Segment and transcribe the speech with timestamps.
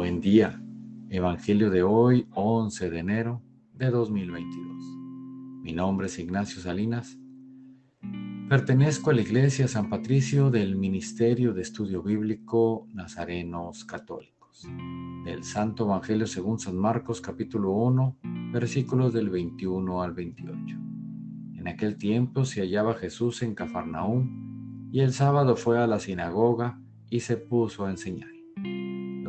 [0.00, 0.58] Buen día.
[1.10, 3.42] Evangelio de hoy, 11 de enero
[3.74, 4.66] de 2022.
[5.62, 7.18] Mi nombre es Ignacio Salinas.
[8.48, 14.66] Pertenezco a la Iglesia San Patricio del Ministerio de Estudio Bíblico Nazarenos Católicos.
[15.26, 18.16] Del Santo Evangelio según San Marcos capítulo 1,
[18.54, 20.78] versículos del 21 al 28.
[21.56, 26.80] En aquel tiempo se hallaba Jesús en Cafarnaúm y el sábado fue a la sinagoga
[27.10, 28.30] y se puso a enseñar.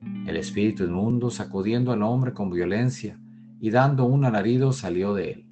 [0.00, 3.18] El espíritu inmundo, sacudiendo al hombre con violencia
[3.60, 5.46] y dando un alarido, salió de él.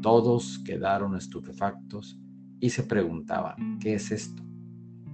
[0.00, 2.18] Todos quedaron estupefactos
[2.60, 4.42] y se preguntaban, ¿qué es esto?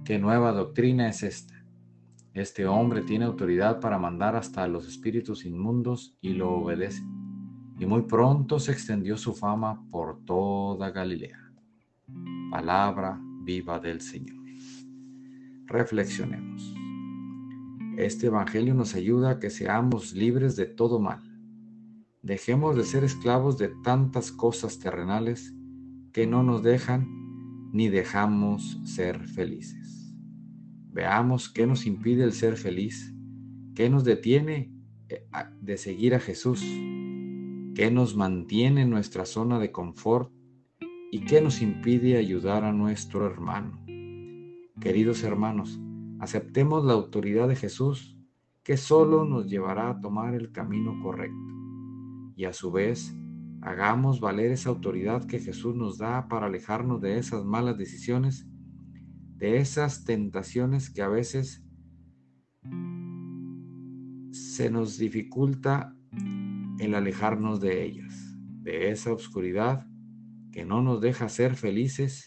[0.03, 1.55] ¿Qué nueva doctrina es esta?
[2.33, 7.03] Este hombre tiene autoridad para mandar hasta los espíritus inmundos y lo obedece.
[7.79, 11.51] Y muy pronto se extendió su fama por toda Galilea.
[12.51, 14.39] Palabra viva del Señor.
[15.65, 16.78] Reflexionemos.
[17.99, 21.19] Este Evangelio nos ayuda a que seamos libres de todo mal.
[22.21, 25.53] Dejemos de ser esclavos de tantas cosas terrenales
[26.13, 27.09] que no nos dejan
[27.73, 30.15] ni dejamos ser felices.
[30.93, 33.13] Veamos qué nos impide el ser feliz,
[33.75, 34.71] qué nos detiene
[35.09, 35.27] eh,
[35.59, 36.61] de seguir a Jesús,
[37.75, 40.31] qué nos mantiene en nuestra zona de confort
[41.11, 43.83] y qué nos impide ayudar a nuestro hermano.
[44.79, 45.81] Queridos hermanos,
[46.19, 48.17] Aceptemos la autoridad de Jesús,
[48.61, 51.37] que solo nos llevará a tomar el camino correcto.
[52.35, 53.15] Y a su vez,
[53.61, 58.45] hagamos valer esa autoridad que Jesús nos da para alejarnos de esas malas decisiones,
[59.37, 61.63] de esas tentaciones que a veces
[64.31, 65.95] se nos dificulta
[66.79, 69.87] el alejarnos de ellas, de esa oscuridad
[70.51, 72.25] que no nos deja ser felices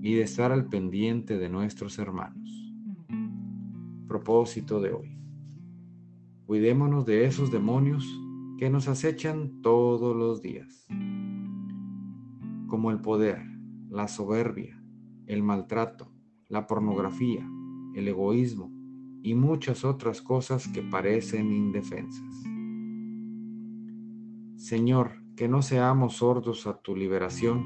[0.00, 2.65] y de estar al pendiente de nuestros hermanos
[4.06, 5.18] propósito de hoy.
[6.46, 8.06] Cuidémonos de esos demonios
[8.58, 10.86] que nos acechan todos los días,
[12.68, 13.42] como el poder,
[13.90, 14.82] la soberbia,
[15.26, 16.12] el maltrato,
[16.48, 17.46] la pornografía,
[17.94, 18.70] el egoísmo
[19.22, 22.44] y muchas otras cosas que parecen indefensas.
[24.56, 27.64] Señor, que no seamos sordos a tu liberación,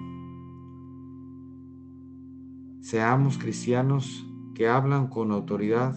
[2.80, 5.96] seamos cristianos que hablan con autoridad